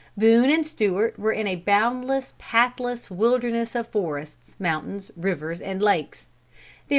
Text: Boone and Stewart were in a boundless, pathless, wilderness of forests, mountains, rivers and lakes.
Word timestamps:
Boone 0.17 0.49
and 0.49 0.65
Stewart 0.65 1.19
were 1.19 1.31
in 1.31 1.45
a 1.45 1.55
boundless, 1.55 2.33
pathless, 2.39 3.11
wilderness 3.11 3.75
of 3.75 3.87
forests, 3.89 4.55
mountains, 4.59 5.11
rivers 5.15 5.61
and 5.61 5.79
lakes. 5.79 6.25